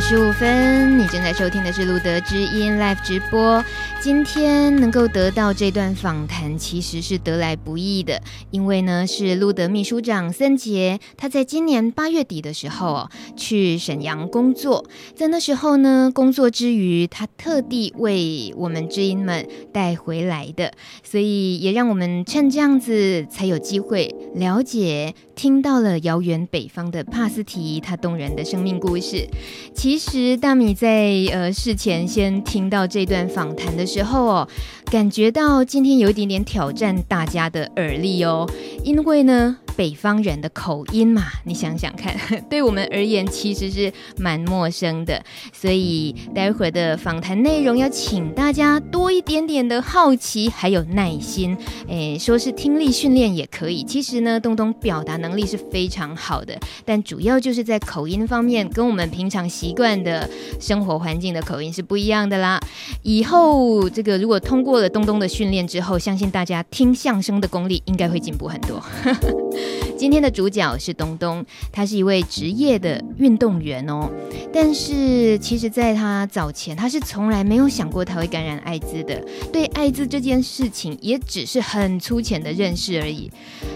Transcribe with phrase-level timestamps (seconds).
[0.00, 3.64] 十五分，你正在收听的是路德之音 Live 直播。
[4.06, 25.16] 今天能够得到这段访谈，其实是得来不易的，因为呢是路德秘书长森杰，他在今年八月底的时候去沈阳工作，在那时候呢工作之余，他特地为我们知音们带回来的，所以也让我们趁这样子才有机会了解。
[25.34, 29.28] 听到了遥远北方的帕斯提，他动人的生命故事。
[29.74, 34.48] 其实大米在呃事前先听到这段访谈的时时候哦
[34.90, 38.48] 感觉到今天有一点点挑战大家的耳力哦，
[38.84, 39.58] 因为呢。
[39.76, 42.16] 北方人的口音嘛，你想想看，
[42.48, 45.22] 对我们而言其实是蛮陌生的。
[45.52, 51.54] 所以待会儿的访谈内容要请大家多一点点的好奇，还有耐心。
[51.88, 53.84] 诶，说是听力训练也可以。
[53.84, 60.26] 其实呢，东东表达能力是非常好的，但主要就是在口音方面，跟我们平常习惯的
[60.58, 62.58] 生活环境的口音是不一样的啦。
[63.02, 68.82] 以后这个如果通过了东东的训练之后，相信大家听相声的功力应该会进步很多。
[69.96, 74.10] 今天的主角是东东，他是一位职业的运动员哦。
[74.52, 79.22] 但是其实，在他早前，他是从来没有想过他会感染艾滋的。
[79.50, 83.30] 对艾滋这件事情，也只是很粗浅的认识而已。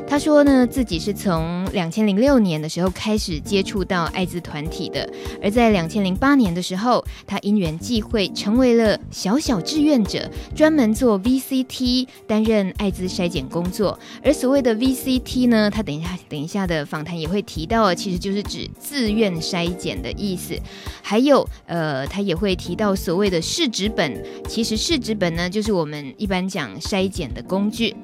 [0.06, 5.08] 他说呢，自己是从两千零六年的时候开始接触到艾滋团体的，
[5.42, 13.98] 而在两千零八年的时候，他因缘际会成为了小小志愿者，专门做 VCT，担任艾滋筛检工作。
[14.22, 20.58] 而所谓的 VCT 呢，他等一下等一下的访谈也会提到，其实就是指自愿筛检的意思。
[21.02, 27.94] 还有，呃，他也会提到所谓的试纸本，其实试纸本呢，就是我们一般讲筛检的工具。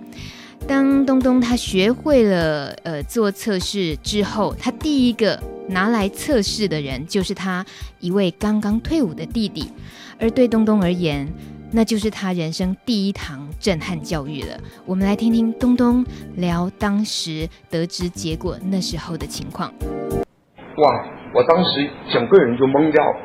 [0.66, 7.64] 当东东他学会了呃做测试之后，他第一个拿来测试的人就是他
[8.00, 9.70] 一位刚刚退伍的弟弟，
[10.19, 11.30] 而对东东而言，
[11.76, 14.56] 那就是他人生第一堂震撼教育了。
[14.87, 16.03] 我们来听听东东
[16.34, 19.70] 聊当时得知结果那时候的情况。
[20.09, 21.04] 哇，
[21.34, 23.19] 我当时整个人就懵掉了，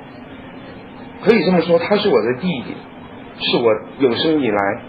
[1.24, 2.76] 可以这么说，他是我的弟弟，
[3.40, 4.82] 是我有生以来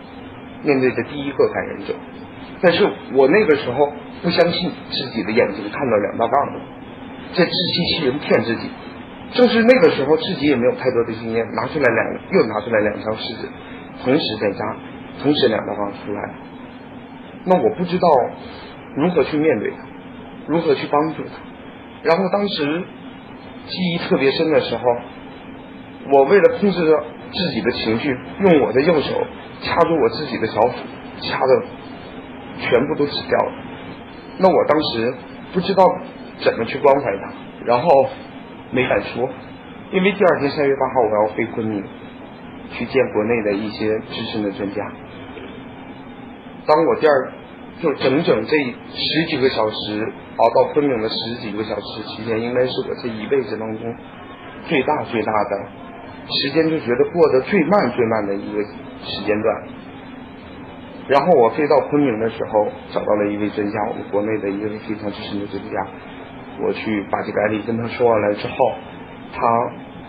[0.64, 1.94] 面对的第一个感染者。
[2.60, 2.84] 但是
[3.14, 3.92] 我那个时候
[4.24, 6.58] 不相信自己的眼睛看到两道杠子，
[7.38, 8.62] 在自欺欺人骗自己。
[9.34, 13.48] 正是那个时候，自己也没有太多的经验，拿出来两又拿出来两张试纸，
[14.04, 14.76] 同时在扎，
[15.22, 16.34] 同时两道杠出来。
[17.44, 18.08] 那我不知道
[18.96, 19.76] 如何去面对他，
[20.46, 21.30] 如何去帮助他。
[22.02, 22.84] 然后当时
[23.66, 24.82] 记忆特别深的时候，
[26.12, 29.26] 我为了控制着自己的情绪，用我的右手
[29.62, 30.74] 掐住我自己的小腹，
[31.20, 31.62] 掐的。
[32.60, 33.52] 全部都死掉了，
[34.38, 35.14] 那我当时
[35.52, 35.82] 不知道
[36.44, 37.32] 怎么去关怀他，
[37.64, 38.08] 然后
[38.72, 39.28] 没敢说，
[39.92, 41.84] 因为第二天三月八号我要飞昆明
[42.72, 44.90] 去见国内的一些资深的专家。
[46.66, 47.32] 当我第二
[47.82, 48.56] 就整整这
[48.94, 53.94] 十几个小时熬到昆明的十几个小时期间，应该是我这一辈子当中
[54.68, 55.68] 最大最大的
[56.30, 58.62] 时间，就觉得过得最慢最慢的一个
[59.04, 59.62] 时间段。
[61.08, 65.86] 然后我飞到昆明的时候，找到了一位专家，我们国内的一位非常资深的专家。
[66.60, 68.72] 我去巴基百里跟他说完了之后，
[69.34, 69.40] 他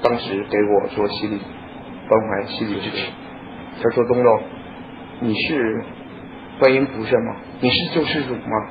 [0.02, 1.40] 当时给我做心理
[2.08, 3.06] 关怀、心理治疗。
[3.82, 4.42] 他说：“东东，
[5.22, 5.84] 你是
[6.60, 7.36] 观音菩萨吗？
[7.62, 8.68] 你是救世主吗？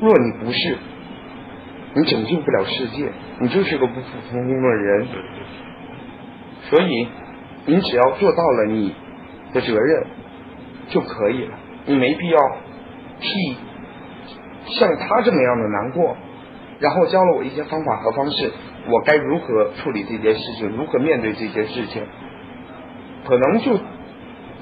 [0.00, 0.76] 若你不是，
[1.94, 3.10] 你拯救不了世界，
[3.40, 5.06] 你就是个普普通通的人。
[6.68, 7.08] 所以，
[7.66, 8.94] 你只要做到了你
[9.52, 10.06] 的责任。”
[10.90, 11.56] 就可以了，
[11.86, 12.38] 你没必要
[13.20, 13.56] 替
[14.66, 16.16] 像他这么样的难过，
[16.80, 18.50] 然后教了我一些方法和方式，
[18.88, 22.02] 我该如何处理这件事情，如何面对这件事情，
[23.26, 23.78] 可能就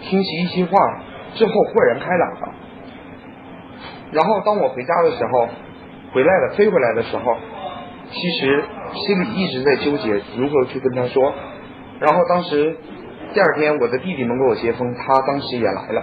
[0.02, 0.78] 听习一席话
[1.34, 2.54] 之后豁然开朗了。
[4.12, 5.48] 然后当我回家的时候，
[6.12, 7.36] 回来了飞回来的时候，
[8.10, 8.64] 其实
[9.06, 11.32] 心里一直在纠结如何去跟他说，
[12.00, 12.76] 然后当时。
[13.30, 16.03] 第二天，我的弟弟们给我接风，他当时也来了，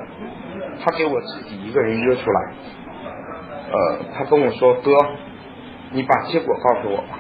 [0.80, 2.54] 他给我自己一个人约出来，
[3.72, 4.92] 呃，他跟我说：“哥，
[5.96, 7.20] 你把结果告诉我吧，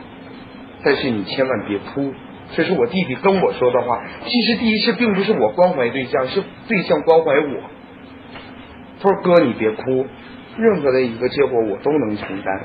[0.83, 2.13] 但是你千万别哭。”
[2.53, 4.03] 这是我弟弟跟我说的话。
[4.23, 7.61] 其实第一次并不是我关怀对象，是对象关怀我。
[9.01, 10.05] 他说：“哥，你别哭，
[10.57, 12.61] 任何的一个结果我都能承担，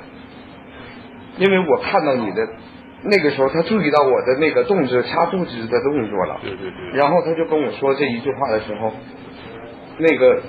[1.39, 2.47] 因为我看到你的。”
[3.03, 6.39] 那个时候，他注意到我的那个动作，掐肚子的动作了。
[6.43, 6.99] 对对对。
[6.99, 8.93] 然后他就跟我说这一句话的时候，
[9.97, 10.43] 那个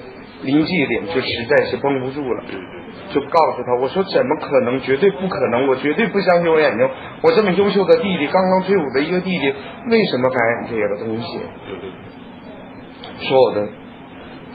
[0.44, 2.44] 临界点就实在是绷不住了。
[2.46, 2.81] 对对对。
[3.13, 4.80] 就告诉他，我说怎么可能？
[4.81, 5.68] 绝对不可能！
[5.68, 6.90] 我绝对不相信我眼睛，
[7.22, 9.54] 我这么优秀的弟弟，刚刚退伍的一个弟弟，
[9.90, 11.40] 为什么感染这个东西？
[13.19, 13.68] 所有的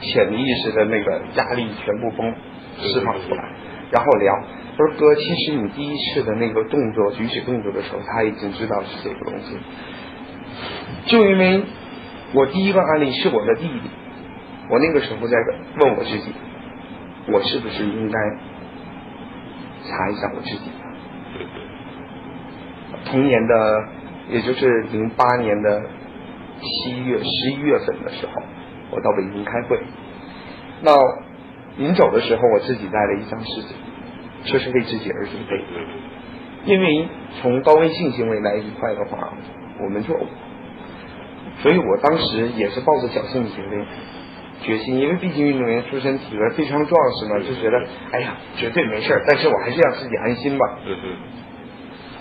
[0.01, 2.33] 潜意识的那个压力全部崩
[2.79, 3.43] 释放出来，
[3.91, 4.33] 然后聊。
[4.79, 9.57] 我说哥，其实你第一次的那个动作，举起动作的时候，他已经知道是这个东西。
[11.07, 11.63] 就因为
[12.33, 13.81] 我第一个案例是我的弟弟，
[14.69, 15.37] 我那个时候在
[15.79, 16.31] 问我自己，
[17.29, 18.19] 我是不是应该
[19.83, 20.71] 查一下我自己？
[23.05, 23.83] 同年的，
[24.29, 25.81] 也就是零八年的
[26.61, 28.41] 七月、十一月份的时候，
[28.91, 29.79] 我到北京开会。
[30.81, 30.91] 那
[31.77, 33.75] 临走的时候，我自己带了一张试纸。
[34.43, 35.65] 这是为自己而准备，
[36.65, 37.07] 因为
[37.41, 39.33] 从高危性行为来一块的话，
[39.83, 40.13] 我们就，
[41.61, 43.85] 所以我当时也是抱着侥幸心理
[44.61, 50.65] 决心，因为毕竟运动员出身，体格非常壮实嘛，就觉得哎呀绝对没事，但是我还是让自己安心吧。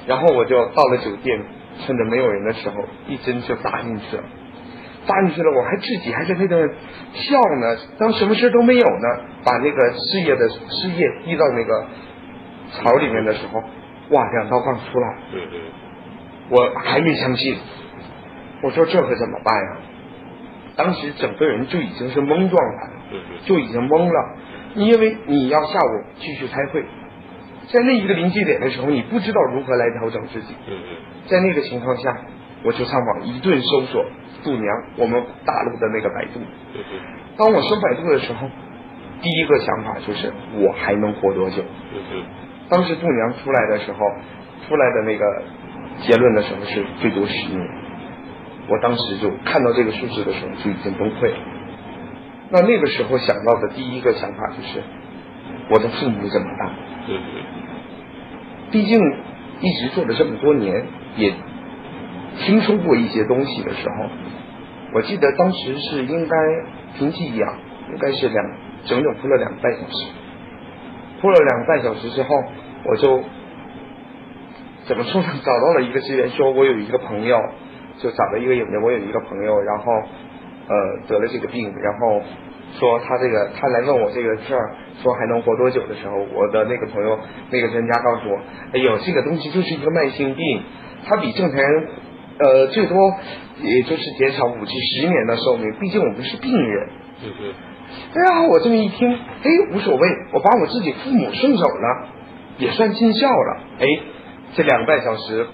[0.06, 1.42] 然后我就到了酒店，
[1.84, 2.76] 趁着没有人的时候，
[3.08, 4.22] 一针就扎进去了。
[5.06, 6.68] 扎进去了，我还自己还在那个
[7.14, 7.76] 笑呢。
[7.98, 9.08] 当什么事都没有呢，
[9.44, 11.86] 把那个事业的事业滴到那个
[12.72, 13.60] 槽里面的时候，
[14.10, 15.16] 哇，两道杠出来。
[16.50, 17.56] 我还没相信，
[18.62, 19.76] 我说这可怎么办呀？
[20.76, 24.36] 当时整个人就已经是懵状态了，就已经懵了。
[24.74, 26.84] 因为你要下午继续开会，
[27.68, 30.54] 在那一个临界点的时候，你不知道如何来调整自己。
[31.26, 32.16] 在那个情况下。
[32.64, 34.04] 我就上网一顿搜索
[34.42, 34.64] 度娘，
[34.96, 36.40] 我们大陆的那个百度。
[37.36, 38.48] 当我搜百度的时候，
[39.22, 41.62] 第一个想法就是我还能活多久？
[42.68, 43.98] 当时度娘出来的时候，
[44.66, 45.42] 出来的那个
[46.00, 47.68] 结论的时候是最多十年。
[48.68, 51.38] 我当时就看到这个数字的时候就已经崩溃了。
[52.50, 54.82] 那那个时候想到的第一个想法就是
[55.70, 56.74] 我的父母怎么办？
[58.70, 59.00] 毕竟
[59.60, 60.86] 一直做了这么多年
[61.16, 61.32] 也。
[62.38, 64.10] 听说过一些东西的时候，
[64.92, 66.36] 我记得当时是应该
[66.98, 67.58] 凭记忆啊，
[67.88, 68.44] 应该是两
[68.84, 70.06] 整整铺了两个半小时，
[71.22, 72.36] 铺了两个半小时之后，
[72.84, 73.24] 我就
[74.84, 75.28] 怎么说呢？
[75.42, 77.38] 找到了一个资源，说我有一个朋友，
[78.02, 79.92] 就找了一个影子，我有一个朋友，然后
[80.68, 80.76] 呃
[81.08, 82.22] 得了这个病，然后
[82.78, 87.18] 说他这个他来问我这个事儿，说还能活多久的时候，我的那个朋友
[87.50, 88.38] 那个专家告诉我，
[88.72, 90.62] 哎呦，这个东西就是一个慢性病，
[91.06, 91.88] 它比正常人。
[92.38, 92.98] 呃，最多
[93.62, 96.88] 也就是减少五至十年的寿命，毕竟我们是病人。
[97.22, 97.54] 对对。
[98.12, 102.08] 然后我这么一听，哎，无所谓，我把我自己父母送走了，
[102.58, 103.60] 也算尽孝了。
[103.78, 103.86] 哎，
[104.54, 105.46] 这两个半小时，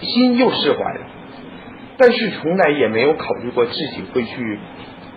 [0.00, 1.00] 心又释怀了。
[1.98, 4.58] 但是从来也没有考虑过自己会去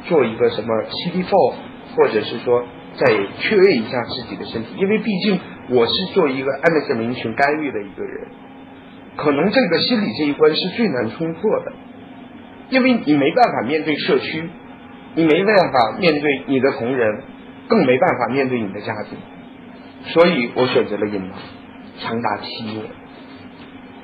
[0.08, 1.54] 做一个什么 CT4，
[1.96, 2.64] 或者是说
[2.96, 5.40] 再确认一下自己的身体，因为毕竟
[5.70, 8.28] 我是做一个 MSM 群干预的一个人。
[9.18, 11.74] 可能这个心理这一关是最难冲破的，
[12.70, 14.50] 因为你没办法面对社区，
[15.16, 17.24] 你没办法面对你的同仁，
[17.68, 19.18] 更没办法面对你的家庭，
[20.14, 21.32] 所以我选择了隐瞒，
[22.00, 22.86] 长达七年。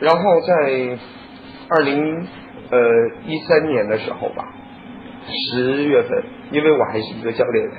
[0.01, 0.97] 然后在
[1.69, 2.27] 二零
[2.75, 4.53] 呃一三年的时候吧，
[5.27, 7.73] 十月份，因为我还是一个教练员，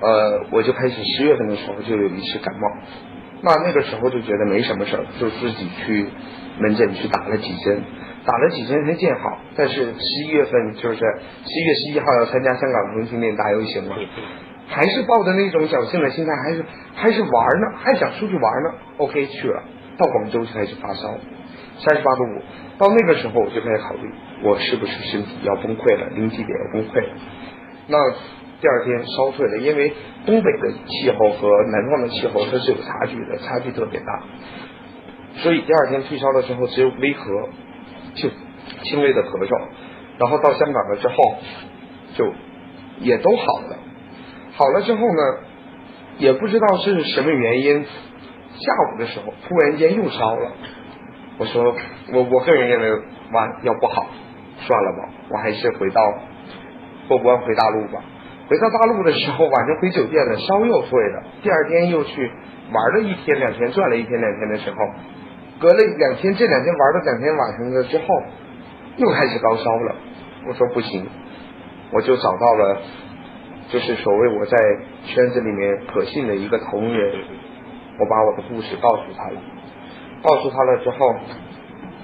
[0.00, 2.60] 呃，我就开始十月份的时候就有一次感冒，
[3.42, 6.08] 那那个时候就觉得没什么事儿，就自己去。
[6.60, 7.84] 门诊去打了几针，
[8.26, 9.38] 打了几针才见好。
[9.54, 13.94] 但是十一月份就是十一月十一号要参加香港同性恋大游行嘛，
[14.66, 16.64] 还是抱着那种侥幸的心态，还是
[16.96, 18.74] 还是玩呢，还想出去玩呢。
[18.96, 19.62] OK 去了，
[19.96, 21.16] 到广州就开始发烧，
[21.78, 22.42] 三十八度五。
[22.78, 24.08] 到那个时候我就开始考虑，
[24.44, 27.14] 我是不是身体要崩溃了，临界点要崩溃了。
[27.88, 27.98] 那
[28.60, 29.92] 第二天烧退了，因为
[30.26, 34.22] 东北的气候和南方的气候它是有差距的，差距特别大。
[35.42, 37.48] 所以第二天退烧了之后，只有微咳，
[38.14, 38.28] 就
[38.84, 39.68] 轻微的咳嗽，
[40.18, 41.14] 然后到香港了之后，
[42.16, 42.32] 就
[43.00, 43.76] 也都好了。
[44.54, 45.38] 好了之后呢，
[46.18, 50.52] 也不知道是什么原因，下午的时候突然间又烧了。
[51.38, 51.74] 我说
[52.12, 53.02] 我我个人认为
[53.32, 54.06] 哇要不好，
[54.66, 56.02] 算了吧，我还是回到
[57.08, 58.02] 过关回大陆吧。
[58.48, 61.22] 回到大陆的时候，晚上回酒店了，烧又退了。
[61.42, 62.30] 第二天又去
[62.72, 64.76] 玩了一天两天，转了一天两天的时候。
[65.60, 68.04] 隔了两天，这两天玩了两天晚上了之后，
[68.96, 69.96] 又开始高烧了。
[70.46, 71.04] 我说不行，
[71.92, 72.80] 我就找到了，
[73.68, 74.56] 就是所谓我在
[75.04, 77.12] 圈子里面可信的一个同仁，
[77.98, 79.40] 我把我的故事告诉他了，
[80.22, 81.14] 告诉他了之后，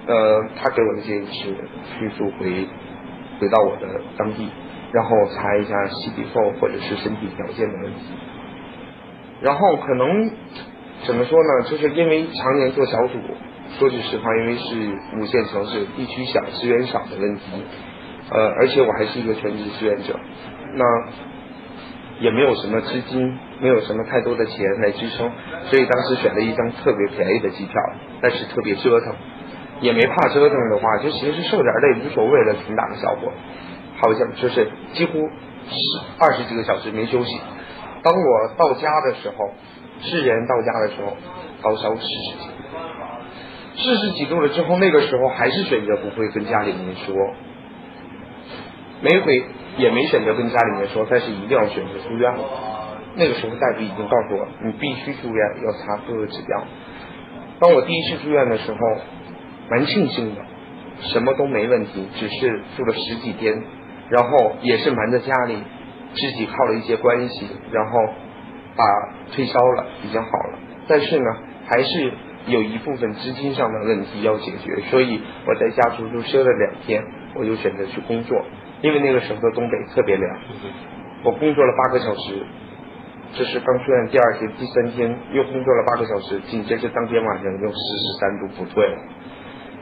[0.07, 1.55] 呃，他给我的建议是
[1.99, 2.67] 迅速回
[3.41, 4.49] 回到我的当地，
[4.93, 8.01] 然后查一下 CT4 或者是身体条件的问题，
[9.43, 10.31] 然后可能。
[11.07, 11.69] 怎么说呢？
[11.69, 13.19] 就是因为常年做小组，
[13.79, 14.75] 说句实话，因为是
[15.19, 17.43] 五线城市，地区小，资源少的问题，
[18.31, 20.19] 呃，而且我还是一个全职志愿者，
[20.77, 20.85] 那
[22.21, 25.31] 也没有什么资金，没有什么太多的钱来支撑，
[25.71, 27.75] 所以当时选了一张特别便宜的机票，
[28.21, 29.15] 但是特别折腾，
[29.81, 33.33] 也没怕折腾的话，就其实受点累无所谓的，挺大的效果，
[34.01, 35.13] 好像就是几乎
[35.69, 37.41] 十二十几个小时没休息。
[38.03, 39.51] 当我到家的时候，
[40.03, 41.17] 是人到家的时候，
[41.63, 42.53] 高烧四十几度，
[43.77, 47.15] 四十几度了之后，那个时候还是选择不会跟家里面说，
[49.05, 49.45] 没回
[49.77, 52.41] 也没选择跟家里面说，但是一定要选择住院了。
[53.17, 56.65] 那个时候大夫已经告诉我，你必须住院，要查各个指标。
[57.61, 58.79] 当我第一次住院的时候，
[59.69, 60.41] 蛮庆幸的，
[61.13, 63.63] 什么都没问题，只是住了十几天，
[64.09, 65.59] 然后也是瞒着家里。
[66.17, 67.99] 自己靠了一些关系，然后
[68.77, 68.85] 把
[69.33, 70.59] 退烧了，已经好了。
[70.87, 71.25] 但是呢，
[71.67, 72.13] 还是
[72.47, 77.03] 有一部分资金上的问题要解决，所以我在家足足休了两天，
[77.35, 78.47] 我就选择去工作。
[78.83, 80.39] 因为那个时候的东北特别凉，
[81.25, 82.47] 我工作了八个小时，
[83.35, 88.99] 这是刚出院第二天、第三天又工作了八个小时，紧接着当天晚上又四十三度不退了。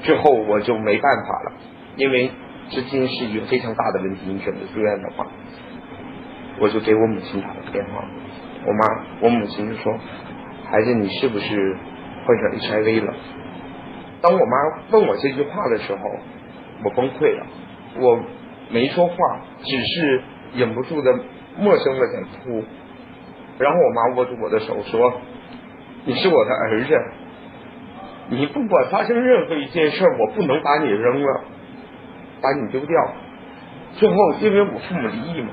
[0.03, 1.53] 最后我就没办法了，
[1.97, 2.31] 因为
[2.71, 5.27] 资金是一个非常大的问题，你选择住院的话。
[6.61, 8.05] 我就给我母亲打了电话，
[8.67, 9.93] 我妈，我母亲就说
[10.71, 11.77] ：“孩子，你是不是
[12.25, 13.15] 患上 HIV 了？”
[14.23, 14.57] 当我妈
[14.93, 15.99] 问我这句话的时候，
[16.85, 17.47] 我崩溃了，
[17.99, 18.21] 我
[18.73, 19.15] 没说话，
[19.63, 20.23] 只是
[20.57, 21.13] 忍不住的
[21.59, 22.65] 陌生的想哭。
[23.59, 25.21] 然后我妈握住我的手说
[26.07, 26.99] ：“你是我的儿子，
[28.31, 31.45] 你不管发生任何一件事，我不能把你扔了，
[32.41, 32.97] 把你丢掉。”
[33.95, 35.51] 最后，因为我父母离异嘛。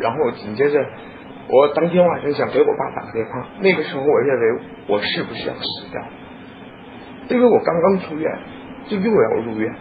[0.00, 0.84] 然后紧接着，
[1.48, 3.46] 我当天晚上想给我爸打个电话。
[3.60, 6.02] 那个时候，我认为我是不是要死掉？
[7.30, 8.38] 因为我刚刚出院，
[8.88, 9.72] 就又要入院。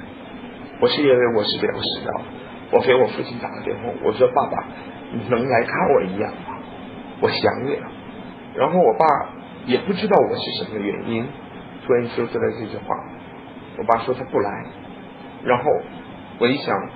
[0.79, 2.21] 我是因为我是不是要死掉？
[2.71, 4.63] 我给我父亲打了电话，我说：“爸爸，
[5.13, 6.59] 你能来看我一眼吗？
[7.21, 7.87] 我想你了。”
[8.55, 9.05] 然后我爸
[9.65, 11.25] 也不知道我是什么原因，
[11.85, 12.95] 突然说出来这句话。
[13.77, 14.65] 我爸说他不来。
[15.43, 15.65] 然后
[16.39, 16.89] 我一想，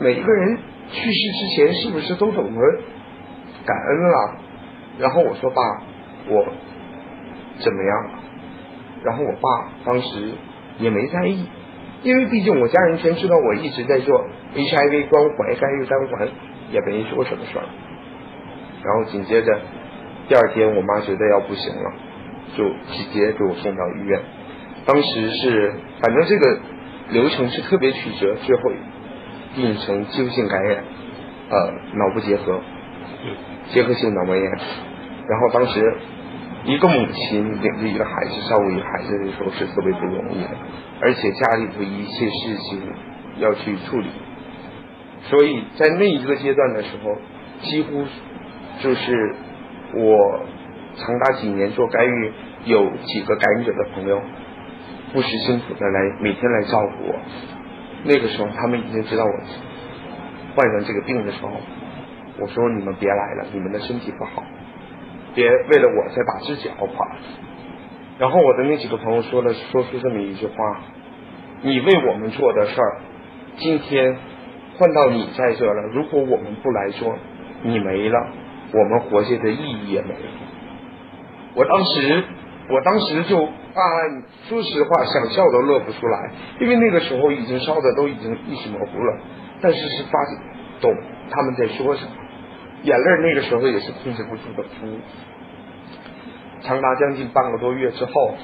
[0.00, 0.58] 每一个人。
[0.90, 2.60] 去世之前是不是都懂得
[3.66, 4.36] 感恩了？
[4.98, 5.60] 然后我说爸，
[6.28, 6.46] 我
[7.58, 8.10] 怎么样？
[9.04, 10.32] 然后我爸当时
[10.78, 11.46] 也没在意，
[12.02, 16.28] 因为毕竟我家人全知道我一直在做 HIV 关怀干预单环，
[16.72, 17.64] 也没说什么事儿。
[18.84, 19.60] 然后紧接着
[20.28, 21.92] 第二天，我妈觉得要不行了，
[22.56, 24.20] 就直接给我送到医院。
[24.86, 26.58] 当时是反正这个
[27.10, 28.62] 流程是特别曲折，最后。
[29.56, 30.84] 病成急性感染，
[31.48, 32.60] 呃，脑部结核，
[33.72, 34.44] 结核性脑膜炎。
[34.44, 35.96] 然后当时
[36.68, 40.50] 一个母亲领着一个孩子照顾一个孩子的时候是特别不容易的，
[41.00, 42.82] 而且家里头一切事情
[43.38, 44.08] 要去处理，
[45.22, 47.16] 所以在那一个阶段的时候，
[47.62, 48.04] 几乎
[48.82, 49.34] 就是
[49.94, 50.40] 我
[50.96, 52.32] 长达几年做干预，
[52.66, 54.20] 有几个感染者的朋友
[55.14, 57.14] 不辞辛苦的来每天来照顾我。
[58.04, 59.32] 那个时候，他们已经知道我
[60.54, 61.50] 患上这个病的时候，
[62.38, 64.44] 我说你们别来了，你们的身体不好，
[65.38, 67.16] 别为了我再把自己熬垮。
[68.18, 70.80] 然后我的那几个朋友说了，说出这么一句话：
[71.62, 72.96] 你为我们做的事儿，
[73.58, 74.16] 今天
[74.76, 77.14] 换到你在这了，如果我们不来做，
[77.62, 78.18] 你没了，
[78.72, 80.30] 我们活下的意义也没了。
[81.54, 82.24] 我当时，
[82.68, 83.48] 我当时就。
[83.78, 83.84] 啊，
[84.48, 89.20] 说实话，想笑都乐不出来，因为那个时候已经烧的都已经意识模糊了，
[89.60, 90.18] 但是是发
[90.80, 90.92] 懂
[91.30, 92.10] 他们在说什么，
[92.82, 94.98] 眼泪那个时候也是控制不住的哭。
[96.62, 98.34] 长达将近半个多月之后，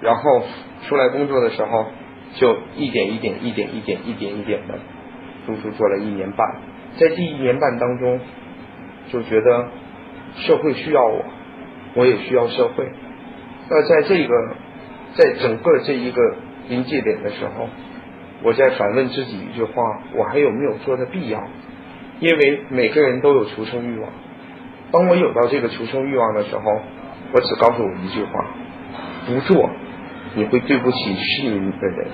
[0.00, 0.42] 然后
[0.88, 1.86] 出来工作的时候，
[2.34, 4.78] 就一点一点、一点一点、一点一点的，
[5.46, 6.46] 足足做了一年半。
[6.98, 8.20] 在第一年半当中，
[9.10, 9.68] 就觉得
[10.36, 11.24] 社会需要我，
[11.94, 12.90] 我也需要社会。
[13.68, 14.34] 那在这个，
[15.14, 16.36] 在整个这一个
[16.68, 17.68] 临界点的时候，
[18.42, 19.72] 我在反问自己一句话：
[20.14, 21.42] 我还有没有做的必要？
[22.22, 24.08] 因为每个人都有求生欲望。
[24.92, 26.62] 当我有到这个求生欲望的时候，
[27.32, 28.30] 我只告诉我一句话：
[29.26, 29.68] 不做，
[30.36, 32.06] 你会对不起是你的人，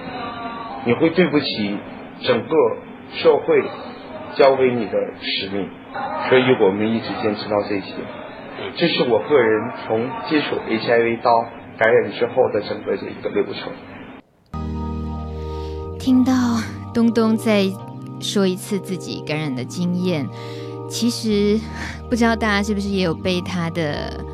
[0.86, 1.76] 你会对不起
[2.22, 2.56] 整个
[3.12, 3.62] 社会
[4.36, 5.68] 交给你的使命。
[6.30, 7.92] 所以我们一直坚持到这些。
[8.76, 11.30] 这是我个人从接触 HIV 到
[11.78, 13.72] 感染之后的整个这一个流程。
[15.98, 16.32] 听到
[16.94, 17.64] 东东在
[18.20, 20.28] 说一次自己感染的经验，
[20.90, 21.58] 其实
[22.08, 24.25] 不知道大家是不是也有被他的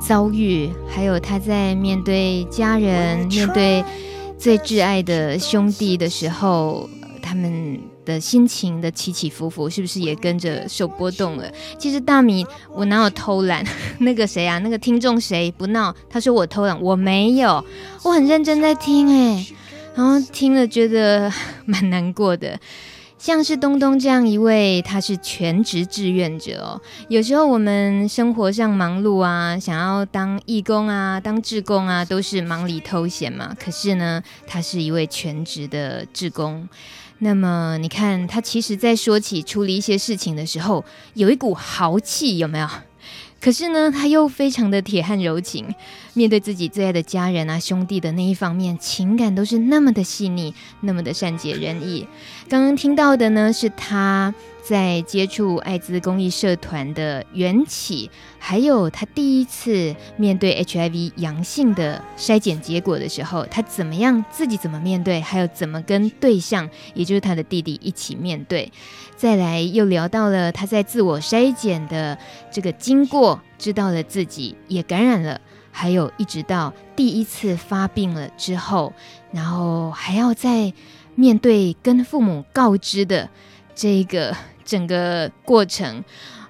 [0.00, 3.84] 遭遇，还有他在面对家人、面对
[4.38, 6.88] 最挚爱的兄弟的时候，
[7.22, 11.50] 他们的心情的起起伏伏，是不是也跟着受波动了？
[11.78, 13.64] 其实大米，我哪有偷懒？
[14.00, 15.94] 那个谁啊，那个听众谁不闹？
[16.10, 17.64] 他说我偷懒，我没有，
[18.02, 19.46] 我很认真在听哎，
[19.94, 21.32] 然后听了觉得
[21.64, 22.60] 蛮难过的。
[23.24, 26.78] 像是东东这样一位，他是全职志愿者哦。
[27.08, 33.56] 有时候我们生活上忙碌啊，想要当义工啊、当志工啊，都是忙里偷闲嘛。
[33.58, 36.68] 可是呢，他是一位全职的志工。
[37.20, 42.68] 那么你看，他其实在说起处理一些事情的时候，有一股豪气，有没有？
[43.44, 45.74] 可是呢，他又非常的铁汉柔情，
[46.14, 52.08] 面对自己最爱的家人啊、兄弟的那一方面，情感都是那么的细腻，那么的善解人意。
[52.48, 68.72] 刚刚听到的呢，是他在接触艾滋公益社团的缘起，还有他第一次面对 HIV 阳性的筛检结果的时候，他怎么样自己怎么面对，还有怎么跟对象，也就是他的弟弟一起面对。
[69.24, 72.18] 再来又聊到了他在自我筛检的
[72.50, 75.40] 这个经过，知道了自己也感染了，
[75.72, 78.92] 还有一直到第一次发病了之后，
[79.32, 80.70] 然后还要再
[81.14, 83.30] 面对跟父母告知的
[83.74, 84.36] 这个。
[84.62, 86.02] 整个过程，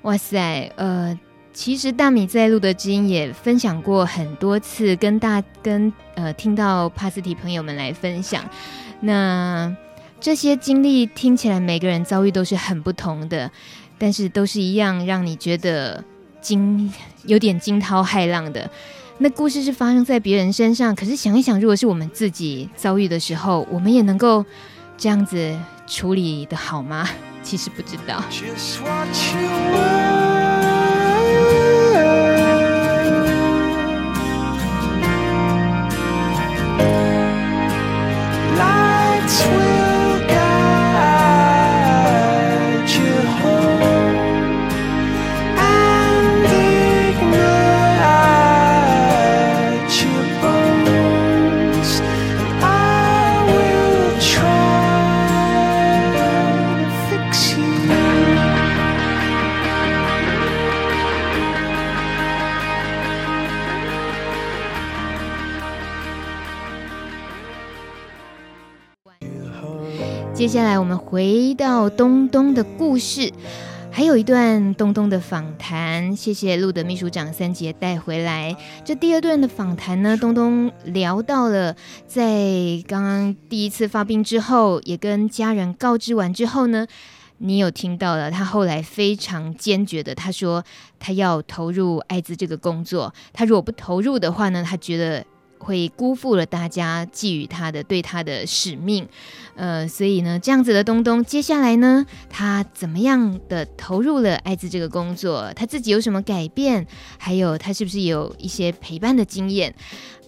[0.02, 1.18] 哇塞，呃，
[1.52, 8.44] 其实大米在露德知音也分享过很多次，跟大跟呃听到帕斯提朋友们来分享，
[9.00, 9.76] 那
[10.20, 13.50] 这些经历听起来每个人遭遇都是很不同的，
[13.98, 16.02] 但是都是一样让你觉得
[16.40, 16.92] 惊
[17.24, 18.70] 有点惊涛骇浪的。
[19.18, 24.44] 那故事是发生在别人身上，可是想一想，如果是我们自己遭遇的时候，我们也能够
[24.96, 25.56] 这样子
[25.86, 27.08] 处理的好吗？
[27.42, 28.22] 其实不知道。
[70.44, 73.32] 接下来我们回到东东的故事，
[73.90, 76.14] 还有一段东东的访谈。
[76.14, 78.54] 谢谢路德秘书长三杰带回来。
[78.84, 81.74] 这第二段的访谈呢， 东东聊到了
[82.06, 82.28] 在
[82.86, 86.86] 刚刚第一次发病之后，也跟家人告知完之后呢，
[87.38, 90.62] 你有听到了他后来非常坚决的，他说
[91.00, 93.14] 他要投入艾滋这个工作。
[93.32, 95.24] 他如果不投入的话呢，他觉得。
[95.64, 99.08] 会辜负了大家寄予他的对他的使命，
[99.56, 105.50] 呃，所以呢，这样子的东东，接下来呢，他怎么样的投入了艾滋这个工作？
[105.56, 106.86] 他自己有什么改变？
[107.18, 109.74] 还有他是不是有一些陪伴的经验？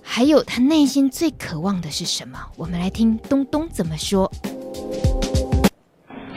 [0.02, 2.38] 还有他内心最渴望的是什么？
[2.56, 4.32] 我们来听东东怎么说。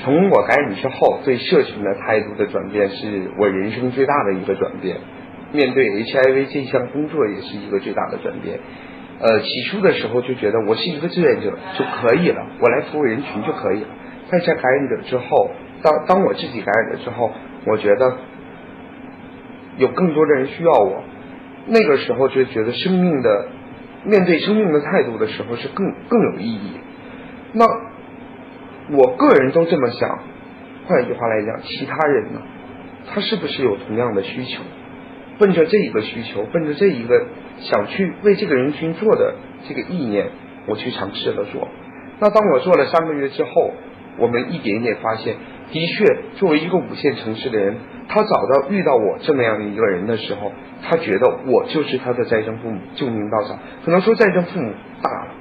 [0.02, 4.98] 从我感染之后，对社群的态度的转变，是我人生最大的一个转变。
[5.52, 8.60] 面对 HIV 这项工作，也是一个最大的转变。
[9.20, 13.88] 呃，起初的时候就觉得我是一个志愿者就可以了，我来服务人群就可以了。
[14.32, 15.52] 但在感染者之后，
[15.84, 17.32] 当当我自己感染了之后，
[17.66, 18.18] 我觉得
[19.78, 21.04] 有更多的人需要我，
[21.68, 23.48] 那个时候就觉得生命的
[24.06, 26.72] 面对生命的态度的时候是更更有意义。
[27.52, 27.66] 那
[28.96, 30.20] 我个人都这么想，
[30.88, 32.42] 换一句话来讲，其他人呢，
[33.14, 34.62] 他是不是有同样的需求？
[35.40, 37.28] 奔着这一个需求，奔着这一个
[37.62, 39.36] 想去为这个人群做的
[39.68, 40.28] 这个意念，
[40.68, 41.68] 我去尝试了做。
[42.20, 43.72] 那当我做了三个月之后，
[44.18, 45.36] 我们一点一点发现，
[45.72, 50.52] 的确，作为一个五线城市的人，他找到遇到我这么样的一个人的时候，
[50.84, 53.58] 他觉得我就是他的再生父母，救命稻草。
[53.86, 55.32] 可能说再生父母大了，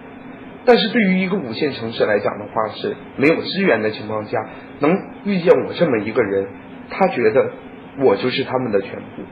[0.65, 4.39] 但是对于一个五线城市来讲的话，是没有资源的情况下，
[4.81, 4.93] 能
[5.25, 6.47] 遇见我这么一个人，
[6.91, 7.51] 他觉得
[8.01, 9.23] 我就是他们的全部。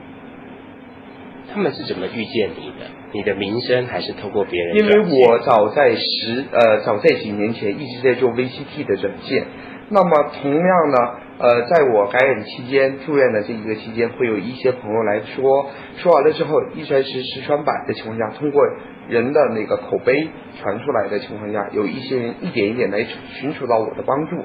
[1.57, 2.85] 他们是怎么遇见你的？
[3.13, 4.77] 你的名声还是透过别人？
[4.77, 9.47] 因为我早在十呃早在几年前一直在做 VCT 的软件。
[9.89, 10.97] 那么同样呢，
[11.39, 15.67] 呃，在我感染期间住院的这一个期间，会有一些朋友来说，
[15.97, 18.61] 说完了之后一传十十传百的情况下，通过
[19.09, 20.27] 人的那个口碑
[20.61, 23.03] 传出来的情况下，有一些人一点一点来
[23.39, 24.35] 寻求到我的帮助。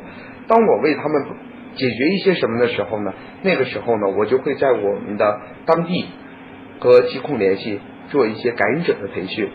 [0.48, 1.22] 当我为他们
[1.74, 6.06] 解决一些什么的时候呢，那个时候呢，我就会在我们的当地。
[6.80, 7.80] 和疾控联系
[8.10, 9.48] 做一些感染者的培训。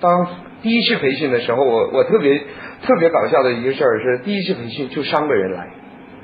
[0.00, 0.26] 当
[0.62, 2.38] 第一次培训的时候，我我特别
[2.82, 5.70] 特别搞笑的一个事儿是，第一次培训就三个人来，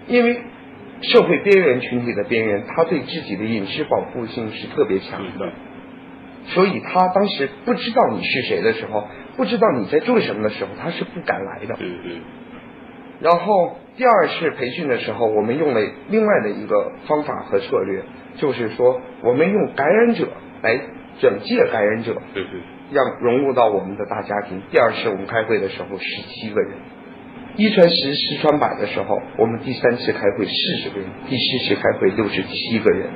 [0.09, 0.41] 因为
[1.03, 5.53] 社会边缘群体的边缘，他对自己的隐私保护性是特别强的，
[6.47, 9.07] 所以他当时不知道你是谁的时候，
[9.37, 11.77] 不知道你在做什么的时候，他是不敢来的。
[11.79, 12.21] 嗯嗯。
[13.21, 18.03] 然后第二次培训的时候，我们用了另外的一个方法和策略，
[18.37, 20.29] 就是说我们用感染者
[20.63, 20.81] 来
[21.21, 22.15] 转介感染者。
[22.35, 22.61] 对对。
[22.91, 24.63] 让融入到我们的大家庭。
[24.71, 26.71] 第二次我们开会的时候，十七个人；
[27.57, 33.11] 一传十，十传百的时候，我们第三次开会四十个人，第四次开会六十七个人。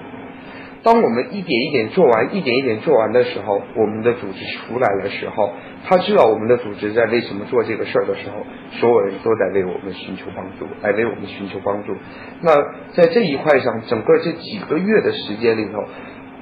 [0.82, 5.52] 当我们一点一点做完，一点一点做完的时候，我们的组织出来的时候，
[5.88, 8.44] 他知道我们的组织在为什么做这个事儿的时候，
[8.80, 11.94] 所有人都在为我们寻求帮助，来为我们寻求帮助。
[12.40, 12.54] 那
[12.94, 15.78] 在这一块上，整个这几个月的时间里头，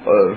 [0.05, 0.35] 呃。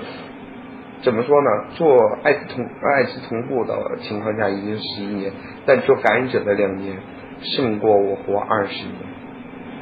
[1.03, 1.75] 怎么说呢？
[1.75, 5.31] 做艾滋同艾滋同步的情况下已经十一年，
[5.67, 6.97] 但做感染者的两年
[7.41, 8.95] 胜过我活二十年，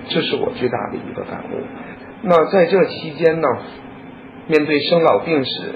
[0.09, 1.61] 这是我最大的一个感悟。
[2.23, 3.47] 那在这期间呢，
[4.47, 5.75] 面对生老病死，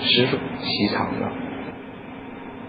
[0.00, 1.30] 实属凄惨的。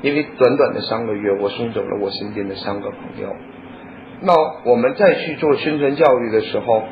[0.01, 3.35] 因为短短的三个月，我送走了我身边的三个朋友。
[4.21, 4.33] 那
[4.69, 6.83] 我们再去做宣传教育的时候，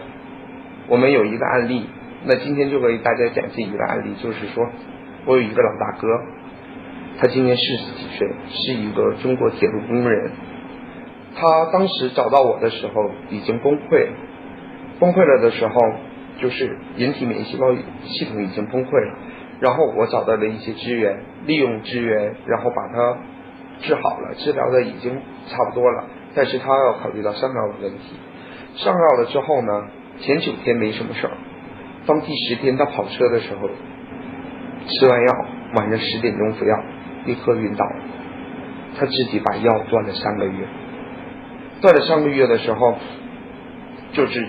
[0.87, 1.85] 我们有一个案例。
[2.25, 4.67] 那今天就给大家讲这一个案例，就是说。
[5.25, 6.07] 我有一个老大哥，
[7.17, 10.31] 他今年四十几岁，是一个中国铁路工人。
[11.33, 14.09] 他当时找到我的时候已经崩溃，
[14.99, 15.73] 崩溃了的时候
[16.43, 19.17] 就是人体免疫细胞系统已经崩溃了。
[19.61, 23.17] 然后我找到了一些资源，利用资源，然后把它
[23.79, 25.15] 治好了，治疗的已经
[25.47, 26.03] 差不多了。
[26.35, 28.17] 但是他要考虑到上药的问题，
[28.75, 29.87] 上药了之后呢，
[30.19, 31.33] 前九天没什么事儿，
[32.05, 33.69] 当第十天他跑车的时候。
[34.85, 36.75] 吃完药，晚上十点钟服药，
[37.25, 37.85] 立刻晕倒。
[38.99, 40.67] 他自己把药断了三个月，
[41.79, 42.97] 断了三个月的时候，
[44.11, 44.45] 就是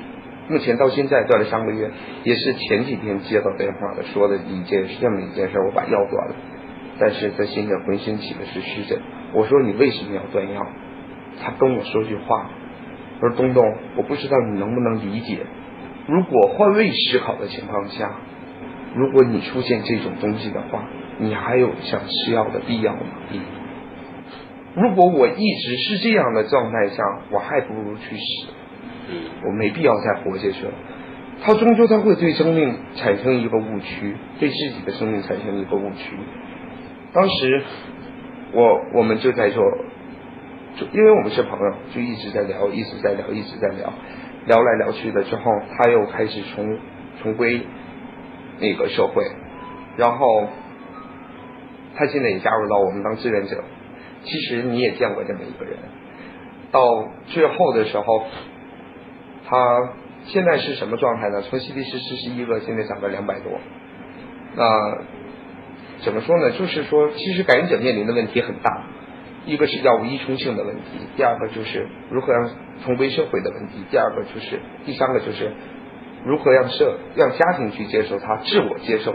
[0.48, 1.90] 目前到现在断了三个月，
[2.24, 6.35] 也是前几天接到电话的，说的一件这么一件事，我把药断了。
[6.98, 9.00] 但是他现在浑身起的是湿疹。
[9.33, 10.66] 我说你为什么要断药？
[11.42, 12.50] 他跟我说句话，
[13.20, 13.64] 他说东东，
[13.96, 15.46] 我不知道你能不能理解，
[16.07, 18.12] 如果换位思考的情况下。
[18.96, 23.00] 如果你出现这种东西的话，你还有想吃药的必要吗？
[23.33, 23.40] 嗯。
[24.76, 27.02] 如果我一直是这样的状态下，
[27.33, 28.53] 我还不如去死。
[29.44, 30.72] 我没必要再活下去了。
[31.42, 36.16] 他终究他会对生命产生一个误区，对自己的生命产生一个误区。
[37.12, 37.62] 当时
[38.52, 39.62] 我我们就在做，
[40.76, 43.92] 就因为我们是朋友，就一直在聊，一直在聊，一直在聊，
[44.46, 45.42] 聊来聊去的之后，
[45.76, 46.78] 他又开始重
[47.22, 47.60] 重归。
[48.60, 49.24] 那个社会，
[49.96, 50.46] 然后
[51.96, 53.64] 他现在也加入到我们当志愿者。
[54.22, 55.76] 其实你也见过这么一个人，
[56.70, 56.80] 到
[57.26, 58.26] 最后的时候，
[59.48, 59.92] 他
[60.26, 61.42] 现在是什么状态呢？
[61.42, 63.59] 从 CT 值四十一个，现在涨到两百多。
[64.57, 64.98] 那
[66.02, 66.50] 怎么说呢？
[66.52, 68.85] 就是说，其实感染者面临的问题很大，
[69.46, 70.83] 一个是药物依从性的问题，
[71.16, 72.50] 第二个就是如何让
[72.85, 75.52] 重归社会的问题，第二个就是第三个就是。
[76.26, 79.14] 如何让社让家庭去接受他，自我接受？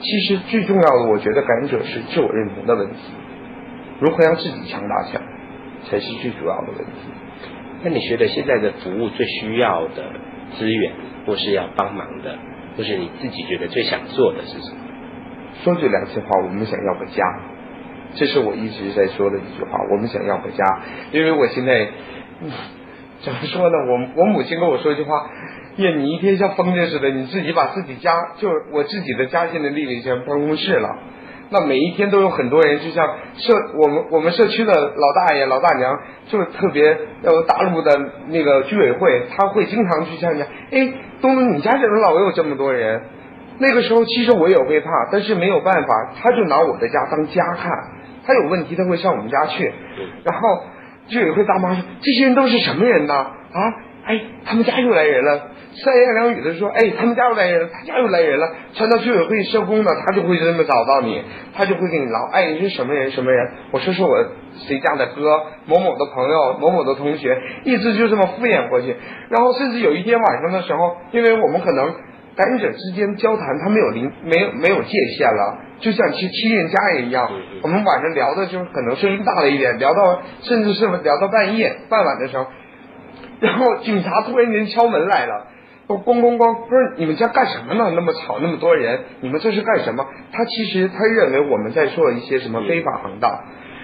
[0.00, 2.98] 其实最重要的，我觉得感染者是自我认同的问题。
[3.98, 5.22] 如何让自己强大起来，
[5.90, 6.92] 才是最主要的问题。
[7.82, 10.04] 那你觉得现在的服务最需要的
[10.58, 10.92] 资源，
[11.26, 12.36] 或是要帮忙的，
[12.76, 14.78] 或是你自己觉得最想做的是什么？
[15.64, 17.24] 说句良心话，我们想要个家，
[18.14, 19.78] 这是我一直在说的一句话。
[19.90, 20.64] 我们想要个家，
[21.12, 21.88] 因为我现在，
[23.20, 23.76] 怎么说呢？
[23.88, 25.30] 我我母亲跟我说一句话。
[25.76, 30.88] 耶，你一天像疯子似的，你自己把自己家，就我自己的家现在立了一间办公室了。
[31.50, 33.06] 那每一天都有很多人，就像
[33.36, 43.00] 社我们我们社区的老大爷老大娘，就是特别呃大陆的那个居委会，他会经常去向人家，哎，东东，你家怎么老有这么多人？
[43.60, 47.72] 那个时候其实我也会怕，但是没有办法，他就拿我的家当家看，
[48.26, 49.72] 他有问题他会上我们家去。
[50.24, 50.62] 然后
[51.08, 53.14] 居委会大妈说：“这些人都是什么人呢？
[53.14, 53.60] 啊，
[54.08, 55.50] 哎，他们家又来人了。”
[55.84, 58.52] 三言两语的说，哎，他们家又来人了，他家又来人了。
[58.74, 61.22] 传到居委会社工呢，他就会这么找到你，
[61.54, 63.12] 他就会跟你聊，哎，你是什么人？
[63.12, 63.48] 什么人？
[63.70, 64.16] 我说是我
[64.66, 68.96] 谁家的哥，某某的朋友，某某的同学，一直就这么敷衍过去。
[69.28, 71.94] 然后甚至有一天晚上的时候，因为我们可能
[72.34, 77.30] 感染者之间交谈，他没有临，没有没有界限了，就像去亲人家人一样。
[77.62, 82.46] 我们晚上聊的就可能声音大了一点，聊到甚至是聊到半夜傍晚的时候，
[83.40, 85.46] 然后警察突然间敲门来了。
[85.88, 87.90] 咣咣咣咣，不是你们家干什么呢？
[87.94, 90.04] 那么吵，那么多人，你们这是干什么？
[90.32, 93.32] 他其实他认为我们在做一些什么非法行当。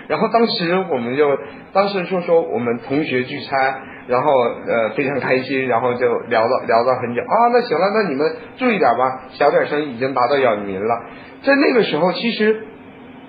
[0.06, 1.30] 然后当时我们就
[1.72, 11.00] 当时就说我们同学聚餐，然后呃非常开心，然后就聊到聊到很久啊，那行了，那你们注意点吧，小点声已经达到扰民了。
[11.42, 12.66] 在那个时候，其实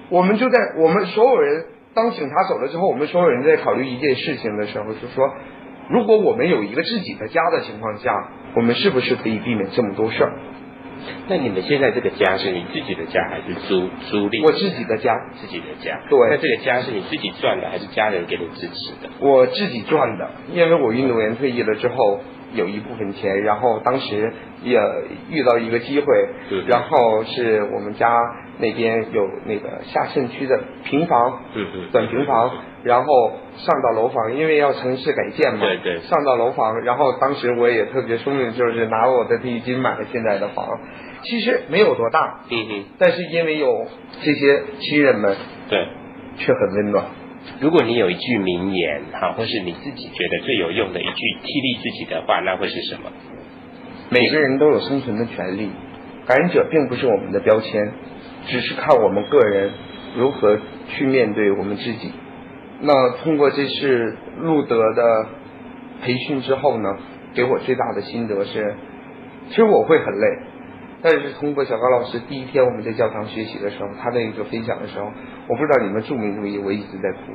[0.10, 5.34] 我们就在我们所有人当警察走了之后，我们所有人在考虑一件事情的时候，就说，
[5.90, 10.34] 如果我们有一个自己的家的情况下，我们是不是可以避免这么多事儿？
[11.28, 14.44] 那你们现在这个家是你自己的家还是租租赁？
[14.44, 16.00] 我自己的家，自己的家。
[16.10, 16.18] 对。
[16.32, 19.10] 那这个家是你自己赚的还是家人给你支持的？
[19.20, 22.22] 我自己赚的，因为我运动员退役了之后
[22.54, 24.80] 有一部分钱，然后当时也
[25.30, 26.06] 遇到一个机会，
[26.50, 28.10] 对然后是我们家
[28.58, 32.52] 那边有那个下胜区的平房，嗯嗯，短平房。
[32.86, 35.60] 然后上到楼房，因为要城市改建嘛。
[35.60, 36.00] 对对。
[36.02, 40.68] 上到楼房，然后当时我也特别聪明，就是拿我的第一金买了现在的房。
[41.24, 42.42] 其实没有多大。
[42.52, 42.84] 嗯嗯。
[43.00, 43.88] 但是因为有
[44.22, 45.36] 这些亲人们。
[45.68, 45.88] 对。
[46.38, 47.06] 却很温暖。
[47.62, 53.10] 如果你有一句名言哈，或是你自己觉得最有用的一句激励自己的话，那会是什么？
[54.10, 55.72] 每个人都有生存的权利，
[56.28, 57.94] 感染者并不是我们的标签，
[58.48, 59.72] 只是看我们个人
[60.18, 62.12] 如何去面对我们自己。
[62.86, 65.26] 那通过这次路德的
[66.04, 66.98] 培训之后呢，
[67.34, 68.76] 给我最大的心得是，
[69.50, 70.28] 其实我会很累，
[71.02, 75.12] 但是通过小高老师第一天我们在教堂学习的时候，他那个分享的时候，
[75.48, 77.34] 我不知道你们注没注意，我一直在哭。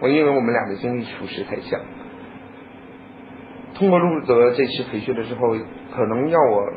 [0.00, 1.80] 我因为我们俩的经历属实太像。
[3.74, 5.56] 通过路德这次培训的时候，
[5.94, 6.72] 可能让我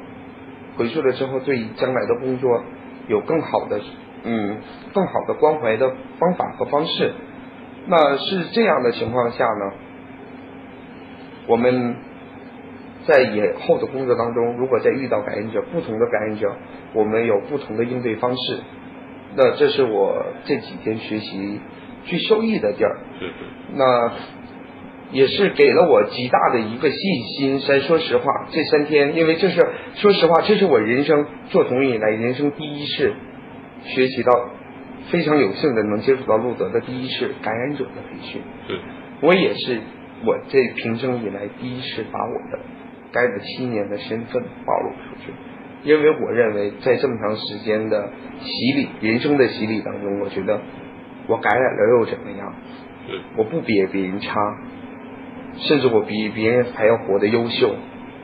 [0.77, 2.61] 回去了之后对将来的工作
[3.07, 3.79] 有更好的
[4.23, 4.57] 嗯
[4.93, 5.89] 更好的关怀的
[6.19, 7.13] 方法和方式。
[7.89, 9.71] 那是这样的情况下呢，
[11.47, 11.95] 我们
[13.05, 16.53] 在以后的工作当中，如果再遇到感染者，不同的感染者，
[16.93, 18.59] 我们有不同的应对方式。
[19.37, 21.61] 那这是我这几天学习
[22.03, 22.97] 最受益的地儿。
[23.73, 24.11] 那
[25.11, 26.99] 也是给了我极大的一个信
[27.37, 27.59] 心。
[27.61, 33.13] 先说实话，这三天，因为这是说实话，这是我人生做同仁以来人生第一次
[33.85, 34.49] 学习到。
[35.09, 38.77] 非常有幸的能接触到路德的第一次感染者的培训，对，
[39.21, 39.79] 我也是
[40.25, 42.59] 我这平生以来第一次把我的
[43.13, 45.31] 该的七年的身份暴露出去，
[45.83, 48.09] 因为我认为在这么长时间的
[48.41, 50.59] 洗礼、人生的洗礼当中，我觉得
[51.27, 52.53] 我感染了又怎么样？
[53.09, 54.57] 嗯，我不比别人差，
[55.55, 57.75] 甚至我比别人还要活得优秀，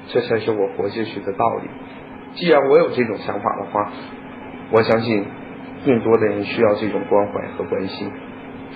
[0.09, 1.69] 这才是我活下去的道理。
[2.35, 3.91] 既然我有这种想法的话，
[4.71, 5.23] 我相信。
[5.85, 8.09] 更多的人需要这种关怀和关心，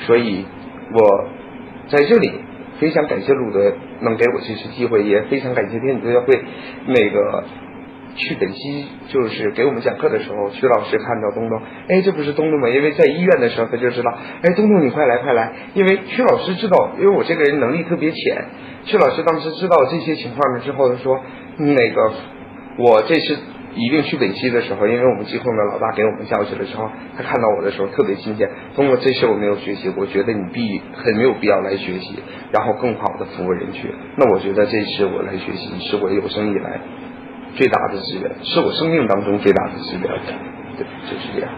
[0.06, 0.46] 所以
[0.94, 1.30] 我
[1.90, 2.32] 在这里
[2.80, 6.40] 非常感谢路德能给我这次机会，也非常感谢天主教会
[6.86, 7.46] 那个
[8.16, 12.70] 去本溪就是给我们讲课的时候，曲老师看到东东，哎，这不是东东吗？
[12.70, 18.46] 因为在医院的时候他就知道，哎，东东你快来快来，因为曲老师知道，因为我这个人能力特别浅，
[18.86, 21.22] 曲老师当时知道这些情况了之后，他说
[21.58, 22.12] 那个
[22.80, 23.38] 我这次。
[23.78, 28.50] 一定去本溪的时候，因为我们疾控的老大给我们叫去的时候，他看到我的时候特别新鲜。
[28.76, 32.20] 通过这次我没有学习，我觉得你必很没有必要来学习，
[32.52, 33.94] 然后更好的服务人群。
[34.18, 36.82] 那我觉得这次我来学习是我有生以来
[37.56, 40.02] 最大的资源，是我生命当中最大的资源。
[40.78, 41.52] 对，就是这样。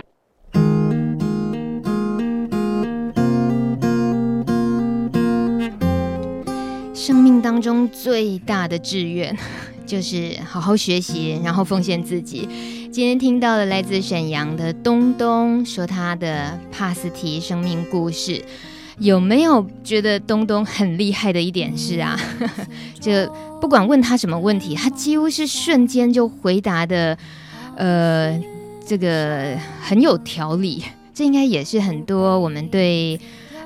[6.94, 9.36] 生命当中最大的志愿。
[9.90, 12.48] 就是好好学习，然后奉献自己。
[12.92, 18.40] 今天听到了来自沈阳的东东说他的帕斯提生命故事，
[19.00, 22.16] 有没有觉得东东很厉害的一点是啊？
[23.02, 23.12] 就
[23.60, 27.18] 不管问他什么问题，他几乎是瞬间就回答的，
[27.76, 28.40] 呃，
[28.86, 30.84] 这个很有条理。
[31.16, 33.20] 这应该也是很多我们对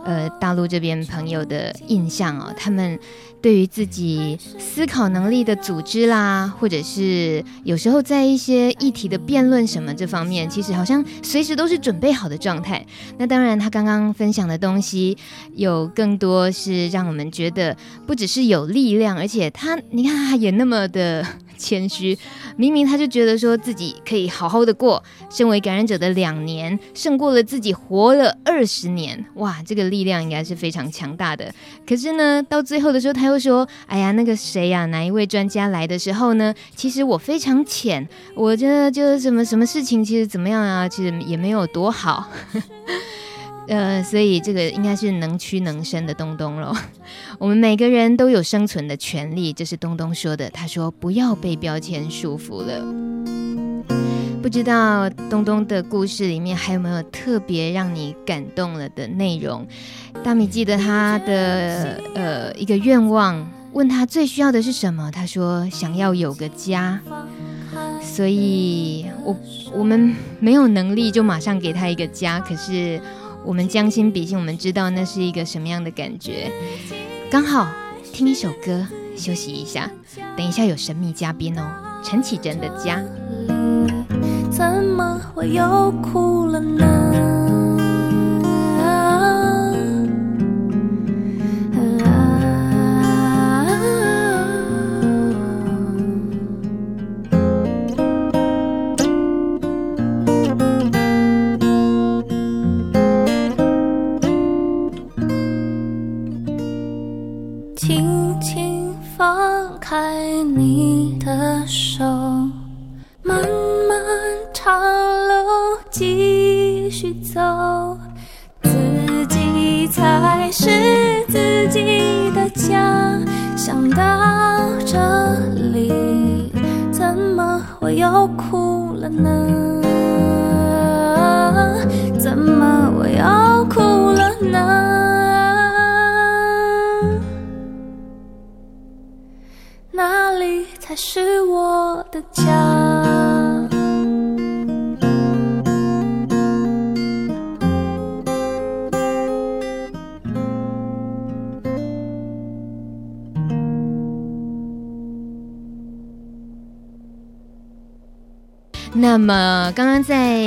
[0.06, 2.98] 呃大陆这边朋友的印象哦，他们。
[3.44, 12.86] 对于自己思考能力的组织啦，或者是有时候在一些议题的辩论什么这方面，其实好像随时都是准备好的状态。
[13.18, 15.18] 那当然，他刚刚分享的东西
[15.56, 17.76] 有更多是让我们觉得
[18.08, 21.28] 不只是有力量，而且他，你看他也那么的。
[21.64, 22.18] 谦虚，
[22.58, 31.54] 明明他就觉得说自己可以好好的过，身为感染者的两年，胜过了自己活了二十年，哇，这个力量应该是非常强大的。
[31.88, 36.54] 可是呢，到最后的时候，他又说：“哎呀，那个谁呀，哪一位专家来的时候呢？
[36.76, 42.30] 其实我非常浅，我觉得就是什么什么事情，其实怎么样啊，其实也没有多好。”
[43.66, 46.76] 呃，所以这个应该是能屈能伸的东东喽。
[47.40, 50.50] 我们每个人都有生存的权利，这是东东说的。
[50.50, 52.86] 他说不要被标签束缚了。
[54.42, 59.66] 不知道东东的故事里面还有没有特别让你感动了的内容？
[60.22, 65.10] 大米记得他的呃一个愿望，问他最需要的是什么？
[65.10, 67.00] 他说想要有个家。
[68.02, 69.36] 所以我
[69.74, 73.00] 我们没有能力就马上给他一个家，可是。
[73.46, 76.52] 我们将心比心，我们知道那是一个什么样的感觉。
[77.30, 77.68] 刚好
[78.14, 79.90] 听一首歌，休息一下。
[80.38, 81.64] 等一下有神秘嘉宾哦，
[82.04, 83.04] 陈绮贞的家。
[84.52, 87.43] 怎么会又哭了呢？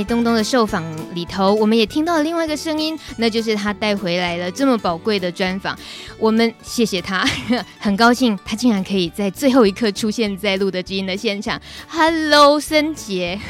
[0.07, 0.85] 东东的受访
[1.16, 5.76] 里头，我们也听到了另外一个声音，那就是他带回来了这么宝贵的专访。
[6.18, 7.26] 我们谢谢他，
[7.81, 11.61] 很高兴他竟然可以在最后一刻出现在露德基因的现场。
[11.88, 13.40] Hello，森杰。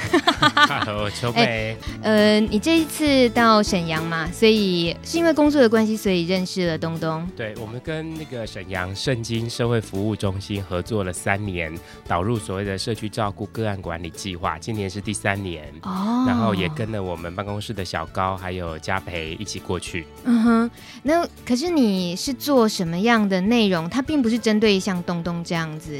[0.55, 1.45] Hello， 秋梅。
[1.45, 7.29] 欸，呃，你这一次到沈阳嘛，所以是因为工作的关系，所以认识了东东。
[7.37, 11.77] 对，我们跟那个沈阳圣经社会服务中心合作了三年，
[12.07, 14.59] 导入所谓的社区照顾个案管理计划。
[14.59, 14.87] 今年。
[14.87, 20.07] 是第三年哦，然后也跟了我们办公室的小高还有嘉培一起过去。
[20.25, 20.71] 嗯哼，
[21.03, 23.89] 那可是你是做什么样的内容？
[23.89, 25.93] 它并不是针对像东东这样子。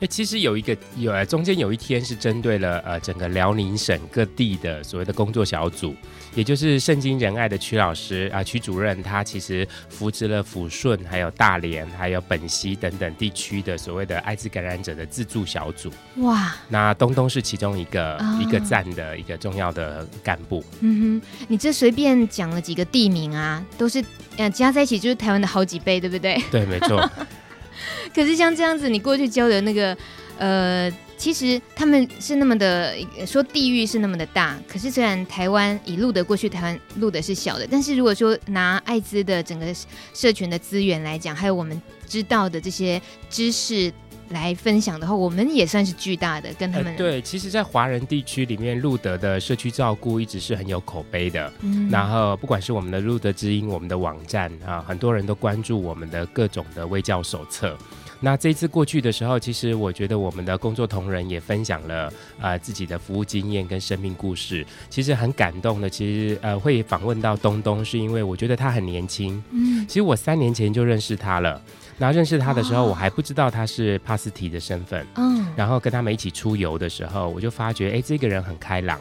[0.00, 5.94] 哎，其实有一个有中间有一天是针对了呃整个辽宁省各地的所谓的工作小组，
[6.34, 15.90] 也就是圣经仁爱的曲老师啊、呃、曲主任，他其实扶持了抚顺、还有大连、还有本溪等等地区的所谓的艾滋感染者的自助小组。
[16.16, 20.64] 哇，那东东是其中一个、哦、一个站的一个重要的干部。
[20.80, 24.04] 嗯哼，你这随便讲了几个地名啊，都是
[24.36, 26.42] 呃加在一起就是台湾的好几倍，对不对？
[26.50, 27.10] 对，没错。
[28.14, 29.96] 可是像这样子，你过去教的那个，
[30.38, 30.90] 呃，
[31.22, 34.58] 其实他们是那么的说地域是那么的大。
[34.66, 39.72] 可是虽然台湾以路德过去，台湾路德是小的，但是如果说拿艾滋的整个
[40.12, 43.92] 社群的资源来讲，还有我们知道的这些知识
[44.30, 46.52] 来分享的话，我们也算是巨大的。
[46.54, 51.52] 跟他们、呃、对，其实，在华人地区里面，路德的社区照顾一直是很有口碑的。
[51.60, 57.78] 嗯，然后不管是我们的路德之音，我们的网站啊，很多人都关注我们的各种的微教手册。
[58.24, 65.90] 那这一次过去的时候，其实我觉得我们的工作同仁也分享了呃自己的服务经验跟生命故事，其实很感动的。
[65.90, 69.42] 其实呃会访问到东东，是因为我觉得他很年轻。
[69.50, 71.60] 嗯，其实我三年前就认识他了。
[71.98, 75.06] 然后认识他的时候，我还不知道他是帕斯提的身份。
[75.16, 78.98] 嗯，然后跟他们一起出游的时候，我就发觉，哎，这个人很开朗。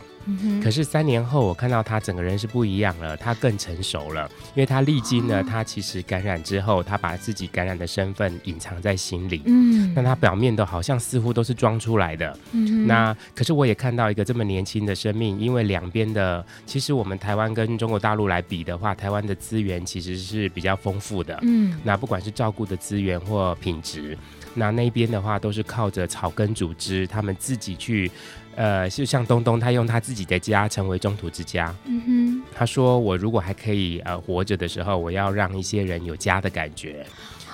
[0.63, 24.17] 可是三年后，我看到他整个人是不一样了，他更成熟了，因为他历经了他其实感染之后，他把自己感染的身份隐藏在心里，嗯，那他表面都好像似乎都是装出来的，嗯，那可是我也看到一个这么年轻的生命，因为两边的，其实我们台湾跟中国大陆来比的话，台湾的资源其实是比较丰富的，嗯，那不管是照顾的资源或品质，
[24.53, 28.11] 那那边的话都是靠着草根组织，他们自己去。
[28.55, 31.73] 呃，就像东东，他用他自己的家成为中途之家。
[31.85, 37.05] 嗯哼，他说：“我如果还可以呃活着的时候，我要让一些人有家的感觉。”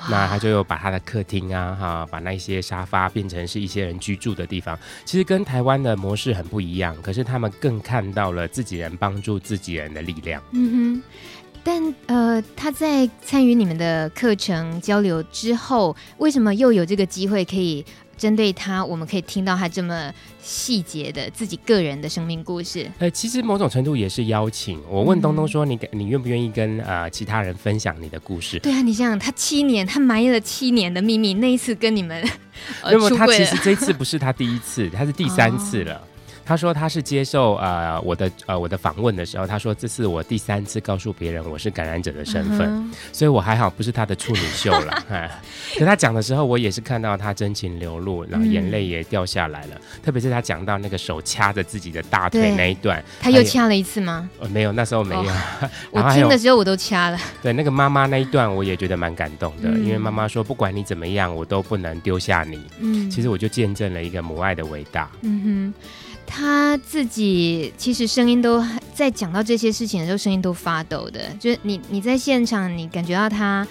[0.09, 4.77] 那他就把他的客厅啊，哈，把那些沙发变成是一些人居住的地方。
[5.03, 10.41] 其实跟台湾的模式很不一样，可是他们更看到了自己人帮助自己人的力量。
[10.51, 11.03] 嗯哼，
[11.63, 17.83] 但呃，他在参与你们的课程交流之后，为什么又有这个机会可以？
[18.18, 20.11] 针对他，我们可以听到他这么
[20.41, 22.89] 细节的自己个人的生命故事？
[22.99, 24.82] 呃，其实某种程度也是邀请。
[24.89, 32.28] 我问东东说你：“你你愿不愿意跟呃其他人分享你的故事？”对啊，你想想，他七年，他埋了七年的秘密，那一次跟你们，
[32.84, 35.95] 那么他其实这次不是他第一次，他是第三次了。
[35.95, 36.06] 哦
[36.47, 45.03] 他说他是接受呃我的呃我的访问的时候，他说这是我第三次告诉别人我是感染者的身份，嗯、所以我还好不是他的处女秀了。
[45.11, 45.29] 哎，
[45.77, 49.75] 可他讲的时候，我也是看到他真情流露，然后眼泪也掉下来了。
[49.75, 54.29] 嗯、特别是他讲到那个手掐着自己的大腿那一段，他又掐了一次吗？
[54.39, 55.21] 呃，没有，那时候没有。
[55.21, 57.19] 哦、 我听的时候我都掐了。
[57.41, 62.61] 对，那个妈妈那一段我也觉得蛮感动的，嗯、因为妈妈说不管你怎么样，我都不能丢下你。
[62.79, 65.11] 嗯，其实我就见证了一个母爱的伟大。
[65.23, 65.73] 嗯哼。
[66.28, 68.63] 他自己其实声音都
[68.93, 71.21] 在讲到这些事情的时候，声音都发抖的。
[71.39, 73.65] 就是你你在现场，你感觉到他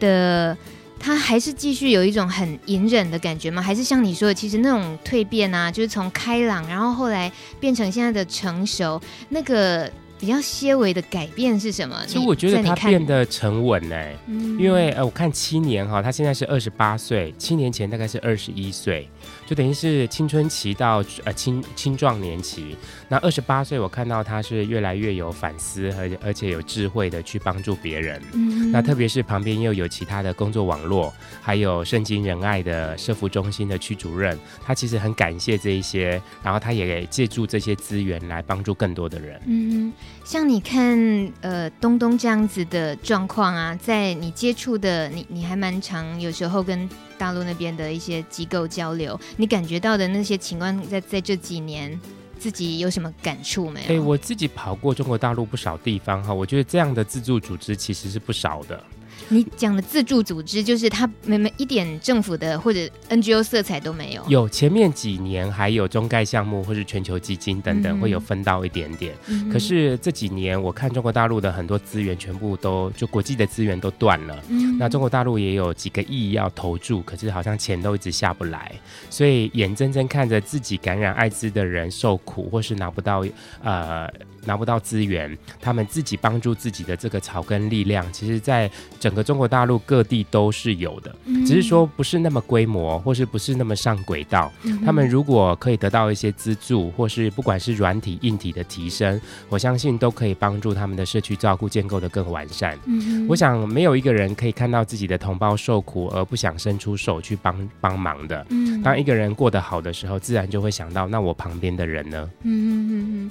[0.00, 0.56] 的
[0.98, 3.62] 他还是继续有一种很隐忍的感觉吗？
[3.62, 7.30] 还是像你说的，其实那种蜕变啊，就是从开朗，然后后来
[7.60, 9.88] 变成现在的成熟，那个
[10.18, 11.96] 比较些微的改变是什么？
[12.06, 19.08] 其实我觉得他变得沉稳呢、欸，嗯、因为呃，我看七年哈，他现在是二十八岁，七年前大概是二十一岁。
[19.48, 22.76] 就等于是青春期到呃青青壮年期，
[23.08, 28.20] 那二十八岁，我看到他是越来越有反思和而且有智慧的去帮助别人。
[28.34, 39.40] 嗯，那特别是旁边又有其他的工作网络，还有圣经仁爱的社福中心的区主任，他其实很感谢这一些，然后他也借助这些资源来帮助更多的人。
[39.46, 39.90] 嗯，
[40.28, 46.86] 像你看呃东东这样子的状况啊，在你接触的你你还蛮常有时候跟。
[47.16, 51.98] 大陆那边的一些机构交流，你感觉到的那些情况，在在这几年
[52.38, 53.94] 自己有什么感触没有？
[53.94, 58.80] 哎，我自己跑过中国大陆不少地方哈，我觉得这样的自助组织其实是不少的。
[59.28, 62.80] 你讲的自助组织，就是它没没一点政府的或者
[63.10, 64.22] NGO 色彩都没有。
[64.28, 69.14] 有前面几年还有中概项目或是全球基金等等，会有分到一点点。
[69.26, 74.42] 嗯、可是这几年我看中国大陆的很多资源全部都就国际的资源都断了。
[74.48, 78.72] 嗯、那中国大陆也有几个亿要投注，可是好像钱都一直下不来，
[79.10, 83.24] 所以眼睁睁看着自己感染艾滋的人受苦，或是拿不到
[83.62, 84.08] 呃。
[84.44, 94.52] 拿不到资源，他们自己帮助自己的这个草根力量，其实在整个中国大陆各地都是有的，嗯、只是说不是那么规模，或是不是那么上轨道。
[94.62, 102.78] 嗯、他们如果可以得到一些资助，或是不管是软体、硬体的提升，我相信都可以帮助他们的社区照顾建构的更完善。
[102.86, 108.46] 嗯、我想没有一个人可以看到自己的同胞受苦而不想伸出手去帮帮忙的。
[108.50, 112.30] 嗯、当一个人过得好的时候，自然就会想到，那我旁边的人呢？
[112.42, 113.30] 嗯嗯嗯